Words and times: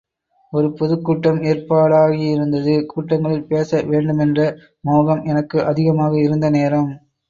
ஒரு 0.53 0.67
பொதுக்கூட்டம் 0.71 1.37
ஏற்பாடாகியிருந்தது 1.43 2.73
கூட்டங்களில் 2.87 3.47
பேச 3.47 3.83
வேண்டுமென்ற 3.85 4.51
மோகம் 4.83 5.25
எனக்கு 5.25 5.59
அதிகமாக 5.65 6.13
இருந்த 6.21 6.49
நேரம். 6.51 6.91